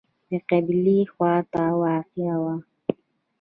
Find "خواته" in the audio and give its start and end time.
1.11-1.63